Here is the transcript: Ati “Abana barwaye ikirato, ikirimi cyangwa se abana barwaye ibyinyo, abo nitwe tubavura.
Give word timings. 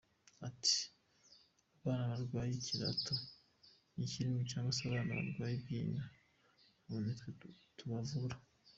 Ati 0.47 0.77
“Abana 1.77 2.05
barwaye 2.19 2.51
ikirato, 2.55 3.13
ikirimi 4.05 4.41
cyangwa 4.51 4.71
se 4.77 4.81
abana 4.83 5.11
barwaye 5.21 5.53
ibyinyo, 5.59 6.03
abo 6.85 6.97
nitwe 7.03 7.29
tubavura. 7.77 8.35